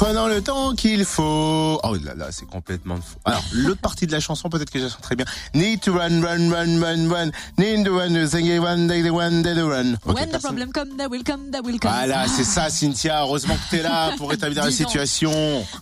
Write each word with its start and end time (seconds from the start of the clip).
Prenons 0.00 0.28
le 0.28 0.40
temps 0.40 0.74
qu'il 0.74 1.04
faut. 1.04 1.78
Oh 1.84 1.94
là 2.02 2.14
là, 2.16 2.28
c'est 2.30 2.46
complètement 2.48 2.96
faux. 2.96 3.18
Alors, 3.26 3.42
l'autre 3.52 3.82
partie 3.82 4.06
de 4.06 4.12
la 4.12 4.18
chanson, 4.18 4.48
peut-être 4.48 4.70
que 4.70 4.78
je 4.78 4.84
la 4.84 4.90
sens 4.90 5.02
très 5.02 5.14
bien. 5.14 5.26
Need 5.52 5.82
to 5.82 5.92
run, 5.92 6.22
run, 6.22 6.48
run, 6.50 6.80
run, 6.80 7.08
run. 7.10 7.30
Need 7.58 7.84
to 7.84 7.94
run, 7.94 8.14
one 8.14 8.86
day, 8.86 9.10
one 9.10 9.42
day 9.42 9.52
run. 9.60 9.98
When 10.06 10.24
the 10.24 10.30
personne- 10.30 10.40
problem 10.40 10.72
come, 10.72 10.96
that 10.96 11.08
will 11.10 11.22
come, 11.22 11.50
that 11.50 11.60
will 11.60 11.78
come. 11.78 11.92
Voilà, 11.92 12.26
c'est 12.28 12.44
ça, 12.44 12.70
Cynthia. 12.70 13.20
Heureusement 13.20 13.54
que 13.56 13.76
t'es 13.76 13.82
là 13.82 14.12
pour 14.16 14.30
rétablir 14.30 14.64
la 14.64 14.70
situation. 14.70 15.30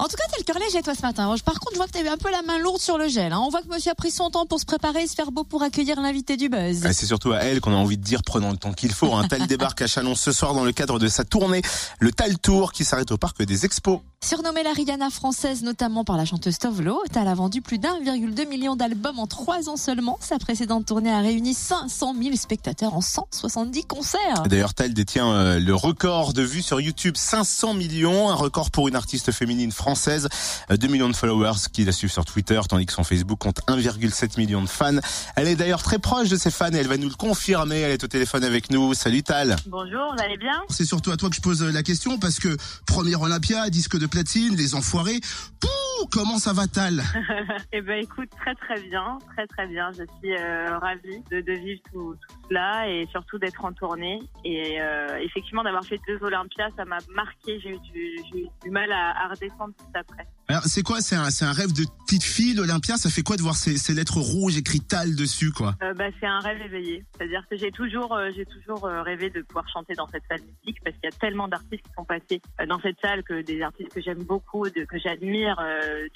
En 0.01 0.09
tout 0.09 0.17
cas, 0.17 0.25
t'as 0.33 0.39
le 0.39 0.43
cœur 0.43 0.59
léger 0.59 0.83
toi 0.83 0.97
ce 0.97 1.03
matin. 1.03 1.33
Par 1.45 1.61
contre, 1.61 1.75
je 1.75 1.77
vois 1.77 1.87
que 1.87 1.93
t'as 1.93 2.03
eu 2.03 2.09
un 2.09 2.17
peu 2.17 2.33
la 2.33 2.43
main 2.43 2.59
lourde 2.59 2.81
sur 2.81 2.99
le 2.99 3.07
gel. 3.07 3.33
hein. 3.33 3.39
On 3.41 3.51
voit 3.51 3.63
que 3.63 3.69
monsieur 3.69 3.93
a 3.93 3.95
pris 3.95 4.11
son 4.11 4.31
temps 4.31 4.47
pour 4.47 4.59
se 4.59 4.67
préparer 4.67 5.05
et 5.05 5.07
se 5.07 5.15
faire 5.15 5.31
beau 5.31 5.45
pour 5.45 5.63
accueillir 5.63 6.01
l'invité 6.01 6.37
du 6.37 6.49
buzz. 6.49 6.81
Ah, 6.85 6.93
C'est 6.93 7.07
surtout 7.07 7.31
à 7.31 7.39
elle 7.39 7.61
qu'on 7.61 7.73
a 7.73 7.77
envie 7.77 7.97
de 7.97 8.03
dire 8.03 8.23
prenons 8.27 8.51
le 8.51 8.57
temps 8.57 8.73
qu'il 8.73 8.93
faut. 8.93 9.15
Un 9.15 9.29
tel 9.29 9.47
débarque 9.47 9.81
à 9.81 9.87
Chalon 9.87 10.17
ce 10.17 10.33
soir 10.33 10.55
dans 10.55 10.65
le 10.65 10.73
cadre 10.73 10.99
de 10.99 11.07
sa 11.07 11.23
tournée, 11.23 11.63
le 12.01 12.11
Tal 12.11 12.37
Tour 12.37 12.73
qui 12.73 12.85
s'arrête 12.85 13.13
au 13.13 13.17
parc 13.17 13.41
des 13.45 13.65
Expos. 13.65 14.01
Surnommée 14.25 14.65
la 14.65 14.73
Rihanna 14.73 15.11
française, 15.11 15.63
notamment 15.63 16.03
par 16.03 16.17
la 16.17 16.25
chanteuse 16.25 16.59
Tovlo, 16.59 17.01
Tal 17.13 17.29
a 17.29 17.35
vendu 17.35 17.63
plus 17.63 17.79
d'1,2 17.79 18.49
million 18.49 18.75
d'albums 18.75 19.21
en 19.21 19.29
trois 19.29 19.69
ans 19.69 19.77
seulement. 19.77 20.19
Sa 20.21 20.39
précédente 20.39 20.87
tournée 20.87 21.13
a 21.13 21.21
réuni 21.21 21.55
500 21.55 22.15
000 22.21 22.35
spectateurs 22.35 22.95
en 22.95 23.01
170 23.01 23.85
concerts. 23.85 24.43
D'ailleurs, 24.47 24.75
Tal 24.75 24.93
détient 24.93 25.31
euh, 25.31 25.61
le 25.61 25.73
record 25.73 26.33
de 26.33 26.43
vues 26.43 26.63
sur 26.63 26.81
YouTube, 26.81 27.17
500 27.17 27.75
millions, 27.75 28.29
un 28.29 28.35
record 28.35 28.73
pour 28.73 28.89
une 28.89 28.97
artiste 28.97 29.31
féminine 29.31 29.71
française, 29.71 30.29
Euh, 30.73 30.77
2 30.77 30.89
millions 30.89 31.09
de 31.09 31.15
followers 31.17 31.69
qui 31.73 31.85
la 31.85 31.93
suivent 31.93 32.11
sur 32.13 32.25
Twitter, 32.25 32.61
tandis 32.69 32.87
que 32.87 32.93
son 32.93 33.05
Facebook 33.05 33.39
compte 33.39 33.61
1,7 33.69 34.37
million 34.37 34.61
de 34.63 34.69
fans. 34.69 34.99
Elle 35.37 35.47
est 35.47 35.57
d'ailleurs 35.57 35.85
très 35.85 36.01
proche 36.01 36.29
de 36.29 36.37
ses 36.37 36.51
fans 36.51 36.73
et 36.73 36.77
elle 36.79 36.89
va 36.89 36.97
nous 36.97 37.09
le 37.09 37.15
confirmer. 37.15 37.81
Elle 37.81 37.93
est 37.93 38.03
au 38.05 38.09
téléphone 38.09 38.43
avec 38.43 38.71
nous. 38.73 38.95
Salut 38.95 39.23
Tal. 39.23 39.55
Bonjour, 39.67 40.13
vous 40.13 40.23
allez 40.23 40.37
bien? 40.39 40.61
C'est 40.71 40.85
surtout 40.85 41.13
à 41.13 41.17
toi 41.17 41.31
que 41.31 41.37
je 41.37 41.41
pose 41.41 41.63
la 41.63 41.85
question 41.85 42.19
parce 42.19 42.41
que 42.41 42.57
première 42.85 43.23
Olympia, 43.23 43.71
disque 43.71 43.97
de 43.97 44.08
platine, 44.09 44.55
les 44.57 44.75
enfoirés. 44.75 45.21
Pouh, 45.61 46.07
comment 46.11 46.39
ça 46.39 46.53
va 46.53 46.67
Tal? 46.67 47.03
Eh 47.73 47.81
ben 47.83 48.03
écoute, 48.03 48.31
très 48.41 48.55
très 48.55 48.81
bien, 48.89 49.19
très 49.35 49.47
très 49.47 49.67
bien. 49.67 49.91
Je 49.93 50.03
suis 50.19 50.35
euh, 50.37 50.79
ravie 50.79 51.23
de, 51.31 51.53
vivre 51.53 51.81
tout, 51.93 52.15
cela 52.49 52.89
et 52.89 53.07
surtout 53.11 53.39
d'être 53.39 53.65
en 53.65 53.73
tournée. 53.73 54.21
Et 54.45 54.81
euh, 54.81 55.19
effectivement, 55.21 55.63
d'avoir 55.63 55.85
fait 55.85 55.99
deux 56.09 56.19
Olympias, 56.23 56.71
ça 56.77 56.85
m'a 56.85 56.99
marqué. 57.15 57.61
J'ai 57.61 57.71
eu, 57.71 57.79
du- 57.93 58.17
j'ai 58.33 58.41
eu 58.43 58.47
du 58.63 58.71
mal 58.71 58.91
à, 58.93 59.25
à 59.25 59.29
redescendre 59.29 59.75
tout 59.77 59.85
après. 59.95 60.27
Alors 60.51 60.65
c'est 60.65 60.83
quoi? 60.83 61.03
C'est 61.03 61.15
un, 61.15 61.53
rêve 61.53 61.75
de 61.75 61.85
petite 62.07 62.25
fille 62.25 62.55
l'Olympia 62.55 62.97
Ça 62.97 63.11
fait 63.11 63.23
quoi 63.23 63.37
de 63.37 63.43
voir 63.43 63.55
ces, 63.55 63.93
lettres 63.93 64.17
rouges 64.17 64.57
écrites 64.57 64.89
Tal 64.89 65.15
dessus 65.15 65.53
quoi? 65.53 65.75
Euh, 65.83 65.93
bah, 65.93 66.07
c'est 66.19 66.27
un 66.27 66.41
rêve 66.41 66.63
éveillé. 66.63 67.05
C'est-à-dire 67.15 67.45
que 67.51 67.57
j'ai 67.59 67.71
toujours, 67.71 68.15
euh, 68.15 68.31
j'ai 68.35 68.47
toujours 68.47 68.87
euh, 68.87 69.03
rêvé 69.03 69.29
de 69.29 69.43
pouvoir 69.43 69.69
chanter 69.69 69.93
dans 69.95 70.09
cette 70.09 70.23
salle 70.27 70.41
mythique 70.41 70.79
parce 70.83 70.97
qu'il 70.97 71.11
y 71.11 71.15
a 71.15 71.19
tellement 71.19 71.49
d'artistes 71.49 71.83
qui 71.83 71.93
sont 71.95 72.07
passés 72.07 72.41
euh, 72.61 72.67
dans 72.67 72.81
cette 72.81 72.99
salle 73.03 73.23
que 73.25 73.43
des 73.43 73.61
artistes 73.61 73.93
que 73.93 74.01
j'aime 74.01 74.23
beaucoup, 74.23 74.63
que 74.63 74.99
j'admire, 74.99 75.63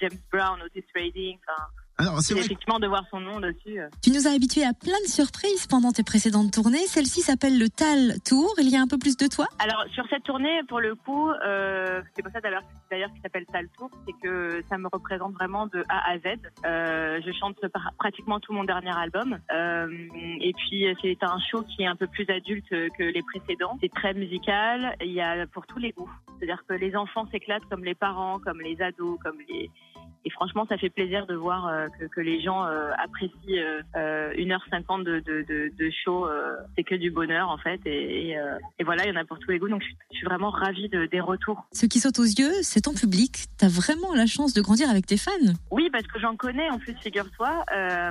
James 0.01 0.19
Brown, 0.33 0.63
Otis 0.63 0.85
Redding. 0.95 1.37
Alors 2.03 2.21
c'est 2.21 2.35
vrai 2.35 2.45
effectivement 2.45 2.79
de 2.79 2.87
voir 2.87 3.05
son 3.11 3.21
nom 3.21 3.41
dessus. 3.41 3.79
euh, 3.81 3.89
Tu 4.03 4.11
nous 4.11 4.27
as 4.27 4.33
habitués 4.33 4.65
à 4.65 4.73
plein 4.75 4.99
de 5.07 5.09
surprises 5.11 5.67
pendant 5.69 5.93
tes 5.93 6.03
précédentes 6.03 6.53
tournées. 6.53 6.87
Celle-ci 6.87 7.21
s'appelle 7.23 7.59
le 7.59 7.69
Tal 7.69 8.21
Tour. 8.25 8.55
Il 8.59 8.69
y 8.69 8.77
a 8.77 8.81
un 8.81 8.89
peu 8.89 8.99
plus 8.99 9.17
de 9.17 9.27
toi? 9.29 9.47
Alors 9.59 9.85
sur 9.95 10.05
cette 10.11 10.25
tournée, 10.25 10.61
pour 10.69 10.81
le 10.81 10.95
coup, 10.95 11.31
euh, 11.31 12.03
c'est 12.15 12.23
pour 12.23 12.33
ça 12.33 12.41
d'ailleurs 12.41 12.63
d'ailleurs 12.91 13.11
qui 13.15 13.21
s'appelle 13.21 13.47
Tal 13.53 13.69
Tour, 13.79 13.91
c'est 14.07 14.15
que 14.23 14.63
ça 14.69 14.77
me 14.79 14.89
représente 14.93 15.33
vraiment 15.35 15.67
de 15.67 15.85
A 15.89 16.11
à 16.13 16.19
Z. 16.19 16.39
Euh, 16.67 17.21
je 17.25 17.33
chante 17.41 17.57
par- 17.69 17.93
pratiquement 17.99 18.41
tout 18.41 18.53
mon 18.53 18.65
dernier 18.65 18.95
album, 18.97 19.39
Euh, 19.53 19.89
et 20.41 20.53
puis 20.55 20.85
c'est 21.03 21.23
un 21.23 21.39
show 21.51 21.63
qui 21.63 21.83
est 21.83 21.87
un 21.87 21.97
peu 21.97 22.07
plus 22.07 22.27
adulte 22.29 22.69
que 22.69 23.03
les 23.03 23.23
précédents. 23.23 23.79
C'est 23.81 23.93
très 23.93 24.15
musical, 24.15 24.97
il 25.01 25.13
y 25.13 25.21
a 25.21 25.47
pour 25.47 25.67
tous 25.67 25.79
les 25.79 25.93
goûts. 25.93 26.11
C'est-à-dire 26.39 26.63
que 26.69 26.75
les 26.75 26.97
enfants 26.97 27.27
s'éclatent 27.31 27.65
comme 27.71 27.85
les 27.85 27.95
parents, 27.95 28.39
comme 28.41 28.61
les 28.61 28.81
ados, 28.83 29.19
comme 29.23 29.39
les 29.49 29.71
et 30.25 30.31
franchement, 30.31 30.67
ça 30.69 30.77
fait 30.79 30.91
plaisir 30.91 31.27
de 31.27 31.35
voir 31.35 31.67
euh, 31.67 31.87
que, 31.99 32.05
que 32.07 32.21
les 32.21 32.41
gens 32.43 32.65
euh, 32.67 32.91
apprécient 33.03 33.33
euh, 33.51 33.81
euh, 33.97 34.33
1h50 34.35 35.05
de, 35.05 35.21
de, 35.21 35.43
de, 35.49 35.73
de 35.77 35.91
show. 36.05 36.27
euh, 36.27 36.57
c'est 36.77 36.85
que 36.85 36.95
du 36.95 37.11
bonheur, 37.11 37.49
en 37.51 37.59
fait. 37.59 37.81
Et, 37.87 38.29
et, 38.31 38.39
euh, 38.39 38.57
et 38.79 38.85
voilà, 38.85 39.05
il 39.07 39.13
y 39.15 39.17
en 39.17 39.21
a 39.21 39.25
pour 39.25 39.39
tous 39.39 39.51
les 39.51 39.59
goûts. 39.59 39.69
Donc, 39.69 39.83
je, 39.83 39.87
suis- 39.87 39.97
je 40.13 40.17
suis 40.19 40.27
vraiment 40.27 40.51
ravie 40.51 40.89
de, 40.89 41.07
des 41.07 41.21
retours. 41.21 41.65
Ce 41.73 41.87
qui 41.87 41.99
saute 42.01 42.19
aux 42.19 42.25
yeux, 42.25 42.53
c'est 42.63 42.83
ton 42.83 42.95
public. 42.95 43.47
T'as 43.59 43.69
vraiment 43.69 44.15
la 44.15 44.27
chance 44.27 44.53
de 44.55 44.61
grandir 44.61 44.89
avec 44.91 45.07
tes 45.07 45.17
fans. 45.17 45.31
Oui, 45.71 45.89
parce 45.91 46.07
que 46.07 46.19
j'en 46.21 46.37
connais, 46.37 46.69
en 46.71 46.79
plus, 46.79 46.95
figure-toi. 47.03 47.65
Euh, 47.75 48.11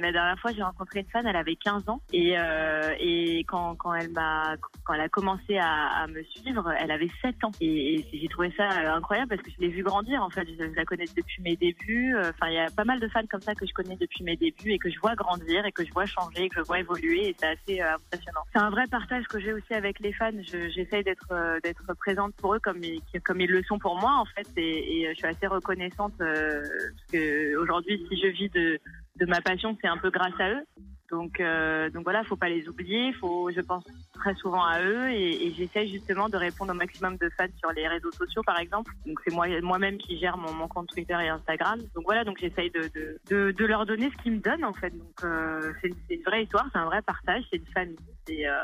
la 0.00 0.12
dernière 0.12 0.38
fois, 0.38 0.52
j'ai 0.52 0.62
rencontré 0.62 1.00
une 1.00 1.06
fan, 1.06 1.26
elle 1.26 1.36
avait 1.36 1.56
15 1.56 1.88
ans. 1.88 2.00
Et, 2.12 2.34
euh, 2.38 2.92
et 2.98 3.44
quand, 3.48 3.74
quand, 3.76 3.94
elle 3.94 4.10
m'a, 4.10 4.54
quand 4.84 4.94
elle 4.94 5.00
a 5.02 5.08
commencé 5.08 5.56
à, 5.58 6.02
à 6.02 6.06
me 6.06 6.22
suivre, 6.24 6.72
elle 6.78 6.90
avait 6.90 7.10
7 7.22 7.44
ans. 7.44 7.52
Et, 7.60 7.94
et 8.00 8.06
j'ai 8.12 8.28
trouvé 8.28 8.52
ça 8.56 8.68
euh, 8.70 8.94
incroyable 8.96 9.28
parce 9.30 9.42
que 9.42 9.50
je 9.50 9.60
l'ai 9.60 9.68
vue 9.68 9.82
grandir, 9.82 10.22
en 10.22 10.30
fait. 10.30 10.46
Je, 10.48 10.64
je 10.70 10.74
la 10.76 10.84
connais 10.84 11.04
depuis 11.16 11.42
mes 11.42 11.51
débuts. 11.56 12.14
Euh, 12.16 12.30
Enfin, 12.30 12.48
il 12.50 12.54
y 12.54 12.58
a 12.58 12.68
pas 12.70 12.84
mal 12.84 12.98
de 13.00 13.08
fans 13.08 13.26
comme 13.30 13.40
ça 13.42 13.54
que 13.54 13.66
je 13.66 13.72
connais 13.72 13.96
depuis 13.96 14.24
mes 14.24 14.36
débuts 14.36 14.72
et 14.72 14.78
que 14.78 14.90
je 14.90 14.98
vois 15.00 15.14
grandir 15.14 15.64
et 15.66 15.72
que 15.72 15.84
je 15.84 15.92
vois 15.92 16.06
changer, 16.06 16.48
que 16.48 16.56
je 16.60 16.66
vois 16.66 16.80
évoluer. 16.80 17.28
Et 17.28 17.36
c'est 17.38 17.46
assez 17.46 17.80
euh, 17.82 17.94
impressionnant. 17.94 18.40
C'est 18.52 18.58
un 18.60 18.70
vrai 18.70 18.86
partage 18.86 19.24
que 19.26 19.38
j'ai 19.40 19.52
aussi 19.52 19.74
avec 19.74 20.00
les 20.00 20.12
fans. 20.12 20.30
Je- 20.32 20.68
J'essaye 20.70 21.04
d'être 21.04 21.30
euh, 21.32 21.60
d'être 21.62 21.84
présente 21.98 22.34
pour 22.36 22.54
eux 22.54 22.60
comme 22.60 22.82
ils, 22.82 23.00
le 23.46 23.62
sont 23.64 23.78
pour 23.78 23.96
moi, 24.00 24.12
en 24.18 24.24
fait. 24.24 24.46
Et, 24.56 25.08
je 25.10 25.14
suis 25.16 25.26
assez 25.26 25.46
reconnaissante 25.46 26.14
parce 26.18 27.06
que 27.12 27.56
aujourd'hui, 27.56 28.04
si 28.08 28.20
je 28.20 28.28
vis 28.28 28.48
de 28.50 28.80
ma 29.26 29.40
passion, 29.40 29.76
c'est 29.80 29.88
un 29.88 29.98
peu 29.98 30.10
grâce 30.10 30.38
à 30.40 30.50
eux. 30.50 30.64
Donc, 31.12 31.40
euh, 31.40 31.90
donc 31.90 32.04
voilà, 32.04 32.24
faut 32.24 32.36
pas 32.36 32.48
les 32.48 32.66
oublier. 32.68 33.12
Faut, 33.12 33.50
je 33.50 33.60
pense 33.60 33.84
très 34.14 34.34
souvent 34.34 34.64
à 34.64 34.82
eux 34.82 35.10
et, 35.10 35.46
et 35.46 35.52
j'essaie 35.52 35.86
justement 35.86 36.30
de 36.30 36.38
répondre 36.38 36.72
au 36.72 36.74
maximum 36.74 37.18
de 37.18 37.28
fans 37.36 37.44
sur 37.58 37.70
les 37.72 37.86
réseaux 37.86 38.10
sociaux, 38.12 38.42
par 38.44 38.58
exemple. 38.58 38.90
Donc 39.06 39.20
c'est 39.22 39.34
moi 39.34 39.46
moi-même 39.60 39.98
qui 39.98 40.18
gère 40.18 40.38
mon, 40.38 40.66
compte 40.68 40.88
Twitter 40.88 41.18
et 41.22 41.28
Instagram. 41.28 41.78
Donc 41.94 42.04
voilà, 42.04 42.24
donc 42.24 42.38
j'essaye 42.40 42.70
de, 42.70 42.90
de, 43.28 43.50
de, 43.50 43.64
leur 43.66 43.84
donner 43.84 44.10
ce 44.10 44.22
qu'ils 44.22 44.32
me 44.32 44.38
donnent 44.38 44.64
en 44.64 44.72
fait. 44.72 44.90
Donc 44.90 45.22
euh, 45.22 45.72
c'est 45.82 46.14
une 46.14 46.22
vraie 46.22 46.44
histoire, 46.44 46.66
c'est 46.72 46.78
un 46.78 46.86
vrai 46.86 47.02
partage, 47.02 47.44
c'est 47.50 47.58
une 47.58 47.66
famille. 47.66 47.96
Euh, 48.30 48.62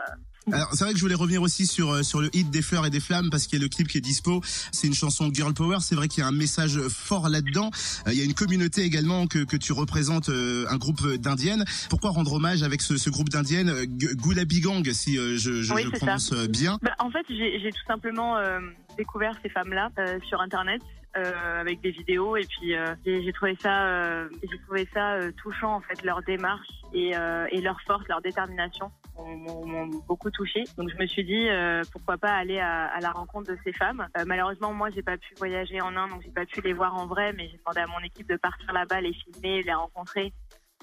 Alors 0.53 0.69
c'est 0.73 0.85
vrai 0.85 0.93
que 0.93 0.99
je 0.99 1.05
voulais 1.05 1.15
revenir 1.15 1.43
aussi 1.43 1.67
sur 1.67 1.91
euh, 1.93 2.03
sur 2.03 2.21
le 2.21 2.31
hit 2.35 2.51
des 2.51 2.63
fleurs 2.63 2.87
et 2.87 2.91
des 2.91 3.01
flammes 3.01 3.29
parce 3.31 3.47
qu'il 3.47 3.59
y 3.59 3.63
a 3.63 3.65
le 3.65 3.69
clip 3.69 3.89
qui 3.89 3.99
est 3.99 4.03
dispo. 4.03 4.41
C'est 4.73 4.87
une 4.87 4.95
chanson 4.95 5.31
girl 5.33 5.53
power. 5.55 5.79
C'est 5.81 5.95
vrai 5.95 6.09
qu'il 6.09 6.23
y 6.23 6.25
a 6.25 6.29
un 6.29 6.33
message 6.33 6.79
fort 6.89 7.29
là-dedans. 7.29 7.71
Euh, 8.07 8.13
Il 8.13 8.19
y 8.19 8.23
a 8.23 8.25
une 8.25 8.35
communauté 8.35 8.83
également 8.83 9.27
que 9.27 9.45
que 9.45 9.57
tu 9.57 9.73
représentes, 9.73 10.29
euh, 10.29 10.67
un 10.71 10.77
groupe 10.77 11.07
d'indiennes. 11.17 11.65
Pourquoi 11.91 12.11
rendre 12.11 12.33
hommage 12.35 12.63
avec 12.63 12.81
ce, 12.83 12.97
ce 12.97 13.11
groupe 13.11 13.29
d'indiennes, 13.29 13.73
Gulabi 13.87 14.61
Gang, 14.61 14.85
si 14.93 15.19
euh, 15.19 15.37
je, 15.37 15.63
je, 15.63 15.75
Oui, 15.75 15.83
je 15.85 15.91
prononce 15.91 16.33
bien? 16.49 16.79
Bah, 16.83 16.95
en 16.99 17.11
fait, 17.11 17.25
j'ai 17.29 17.71
tout 17.73 17.87
simplement 17.87 18.37
euh, 18.37 18.61
découvert 18.97 19.35
ces 19.43 19.49
femmes-là 19.51 19.91
euh, 19.99 20.19
sur 20.29 20.41
Internet. 20.41 20.83
euh, 21.17 21.61
avec 21.61 21.81
des 21.81 21.91
vidéos 21.91 22.37
et 22.37 22.45
puis 22.45 22.75
euh, 22.77 22.95
j'ai 23.05 23.23
j'ai 23.25 23.33
trouvé 23.33 23.57
ça 23.63 23.87
euh, 23.87 24.29
j'ai 24.43 24.59
trouvé 24.67 24.87
ça 24.93 25.15
euh, 25.15 25.33
touchant 25.43 25.77
en 25.77 25.81
fait 25.81 26.03
leur 26.05 26.23
démarche 26.23 26.69
et, 26.93 27.17
euh, 27.17 27.47
et 27.51 27.61
leur 27.63 27.81
force 27.87 28.07
leur 28.09 28.21
détermination 28.21 28.91
m'ont- 29.19 29.87
beaucoup 30.07 30.31
touché 30.31 30.65
donc 30.77 30.91
je 30.91 30.97
me 30.97 31.07
suis 31.07 31.25
dit 31.25 31.49
euh, 31.49 31.83
pourquoi 31.93 32.17
pas 32.19 32.33
aller 32.35 32.59
à, 32.59 32.99
la 33.01 33.11
rencontre 33.11 33.53
de 33.53 33.59
ces 33.65 33.73
femmes. 33.73 34.07
Euh, 34.17 34.25
malheureusement 34.27 34.73
moi 34.73 34.91
j'ai 34.91 35.03
pas 35.03 35.17
pu 35.17 35.35
voyager 35.37 35.81
en 35.81 35.97
Inde 35.97 36.11
donc 36.11 36.23
j'ai 36.23 36.31
pas 36.31 36.47
pu 36.47 36.61
les 36.61 36.73
voir 36.73 36.95
en 36.97 37.07
vrai 37.07 37.33
mais 37.33 37.49
j'ai 37.49 37.59
demandé 37.59 37.81
à 37.81 37.87
mon 37.87 38.05
équipe 38.05 38.29
de 38.29 38.37
partir 38.37 38.73
là-bas 38.73 39.01
les 39.01 39.13
filmer 39.13 39.63
les 39.63 39.75
rencontrer. 39.75 40.33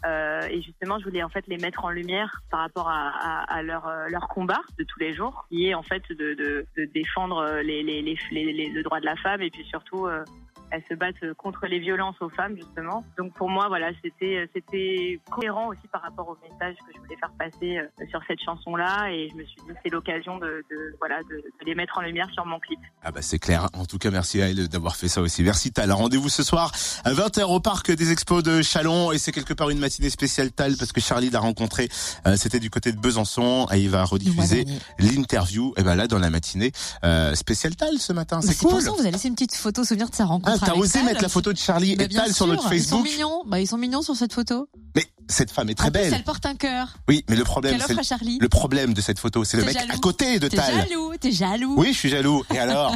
Euh, 0.05 0.41
et 0.51 0.61
justement, 0.61 0.99
je 0.99 1.05
voulais 1.05 1.23
en 1.23 1.29
fait 1.29 1.47
les 1.47 1.57
mettre 1.57 1.85
en 1.85 1.89
lumière 1.89 2.41
par 2.51 2.59
rapport 2.59 2.89
à, 2.89 3.61
leur, 3.63 3.89
leur 4.09 4.27
combat 4.27 4.59
de 4.77 4.83
tous 4.83 4.99
les 4.99 5.15
jours, 5.15 5.45
qui 5.49 5.67
est 5.67 5.73
en 5.73 5.83
fait 5.83 6.03
de, 6.09 6.33
de, 6.33 6.65
de 6.77 6.85
défendre 6.93 7.61
les, 7.63 7.81
les, 7.81 8.01
les, 8.01 8.69
le 8.69 8.83
droit 8.83 8.99
de 8.99 9.05
la 9.05 9.15
femme 9.15 9.41
et 9.41 9.49
puis 9.49 9.63
surtout 9.63 10.05
elles 10.71 10.83
se 10.89 10.93
battent 10.95 11.33
contre 11.37 11.67
les 11.67 11.79
violences 11.79 12.15
aux 12.21 12.29
femmes 12.29 12.55
justement. 12.55 13.03
Donc 13.17 13.33
pour 13.33 13.49
moi, 13.49 13.67
voilà, 13.67 13.89
c'était 14.03 14.49
c'était 14.53 15.19
cohérent 15.31 15.67
aussi 15.67 15.87
par 15.91 16.01
rapport 16.01 16.27
au 16.27 16.37
message 16.43 16.75
que 16.85 16.91
je 16.95 16.99
voulais 16.99 17.17
faire 17.17 17.31
passer 17.37 17.77
euh, 17.77 18.05
sur 18.09 18.19
cette 18.27 18.39
chanson-là 18.43 19.09
et 19.11 19.29
je 19.31 19.35
me 19.35 19.43
suis 19.45 19.55
dit 19.67 19.73
c'est 19.83 19.89
l'occasion 19.91 20.37
de, 20.37 20.63
de 20.69 20.95
voilà 20.99 21.19
de, 21.23 21.35
de 21.37 21.65
les 21.65 21.75
mettre 21.75 21.97
en 21.97 22.01
lumière 22.01 22.29
sur 22.33 22.45
mon 22.45 22.59
clip. 22.59 22.79
Ah 23.03 23.11
bah 23.11 23.21
c'est 23.21 23.39
clair. 23.39 23.69
En 23.73 23.85
tout 23.85 23.97
cas, 23.97 24.11
merci 24.11 24.41
à 24.41 24.49
elle 24.49 24.67
d'avoir 24.67 24.95
fait 24.95 25.07
ça 25.07 25.21
aussi. 25.21 25.43
Merci 25.43 25.71
Tal. 25.71 25.91
Rendez-vous 25.91 26.29
ce 26.29 26.43
soir 26.43 26.71
à 27.03 27.13
20h 27.13 27.43
au 27.43 27.59
parc 27.59 27.91
des 27.91 28.11
expos 28.11 28.43
de 28.43 28.61
Chalon 28.61 29.11
et 29.11 29.17
c'est 29.17 29.31
quelque 29.31 29.53
part 29.53 29.69
une 29.69 29.79
matinée 29.79 30.09
spéciale 30.09 30.51
Tal 30.51 30.75
parce 30.77 30.91
que 30.91 31.01
Charlie 31.01 31.29
l'a 31.29 31.39
rencontré. 31.39 31.89
Euh, 32.27 32.35
C'était 32.37 32.59
du 32.59 32.69
côté 32.69 32.91
de 32.91 32.97
Besançon 32.99 33.67
et 33.71 33.79
il 33.79 33.89
va 33.89 34.03
rediffuser 34.03 34.65
l'interview. 34.99 35.73
Et 35.77 35.83
ben 35.83 35.95
là 35.95 36.07
dans 36.07 36.19
la 36.19 36.29
matinée 36.29 36.71
euh, 37.03 37.35
spéciale 37.35 37.75
Tal 37.75 37.97
ce 37.99 38.13
matin. 38.13 38.41
C'est 38.41 38.49
C'est 38.53 38.59
pour 38.61 38.71
cool. 38.71 38.81
ça 38.81 38.89
que 38.91 38.95
vous 38.95 39.01
avez 39.01 39.11
laissé 39.11 39.27
une 39.27 39.35
petite 39.35 39.55
photo 39.55 39.83
souvenir 39.83 40.09
de 40.09 40.15
sa 40.15 40.25
rencontre. 40.25 40.51
Ah, 40.54 40.54
t'as 40.59 40.73
osé 40.75 41.03
mettre 41.03 41.21
la 41.21 41.29
photo 41.29 41.51
de 41.53 41.57
Charlie 41.57 41.93
et 41.93 42.07
Tal 42.09 42.33
sur 42.33 42.47
notre 42.47 42.63
Ils 42.73 42.81
sont 42.83 42.97
Facebook. 43.03 43.05
mignons. 43.11 43.43
Bah, 43.45 43.59
ils 43.59 43.67
sont 43.67 43.77
mignons 43.77 44.01
sur 44.01 44.15
cette 44.15 44.33
photo. 44.33 44.67
Mais 44.95 45.03
cette 45.27 45.51
femme 45.51 45.69
est 45.69 45.75
très 45.75 45.87
en 45.87 45.91
plus, 45.91 46.01
belle. 46.01 46.13
elle 46.13 46.23
porte 46.23 46.45
un 46.45 46.55
cœur. 46.55 46.95
Oui, 47.09 47.25
mais 47.29 47.35
le 47.35 47.43
problème, 47.43 47.79
c'est 47.85 47.93
le 48.39 48.47
problème 48.49 48.93
de 48.93 49.01
cette 49.01 49.19
photo, 49.19 49.43
c'est 49.43 49.57
le 49.57 49.63
T'es 49.63 49.69
mec 49.73 49.77
jaloux. 49.79 49.93
à 49.93 49.97
côté 49.97 50.39
de 50.39 50.47
T'es 50.47 50.57
Tal. 50.57 50.73
jaloux, 50.87 51.13
t'es 51.19 51.31
jaloux. 51.31 51.75
Oui, 51.77 51.87
je 51.93 51.97
suis 51.97 52.09
jaloux. 52.09 52.43
Et 52.53 52.59
alors? 52.59 52.91